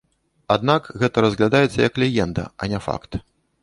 Аднак 0.55 0.89
гэта 1.03 1.17
разглядаецца 1.27 1.79
як 1.89 2.03
легенда, 2.07 2.51
а 2.61 2.75
не 2.75 2.79
факт. 2.91 3.25